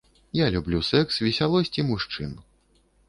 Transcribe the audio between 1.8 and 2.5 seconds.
і мужчын.